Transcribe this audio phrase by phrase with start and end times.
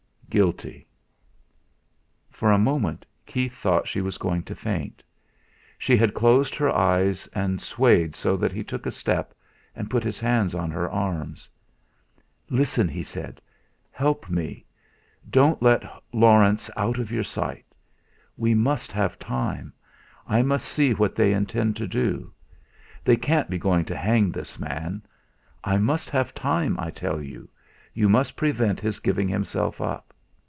[0.31, 0.87] "Guilty."
[2.29, 5.03] For a moment Keith thought she was going to faint.
[5.77, 9.33] She had closed her eyes, and swayed so that he took a step,
[9.75, 11.49] and put his hands on her arms.
[12.49, 13.41] "Listen!" he said.
[13.91, 14.63] "Help me;
[15.29, 17.65] don't let Laurence out of your sight.
[18.37, 19.73] We must have time.
[20.25, 22.31] I must see what they intend to do.
[23.03, 25.01] They can't be going to hang this man.
[25.61, 27.49] I must have time, I tell you.
[27.93, 30.07] You must prevent his giving himself up."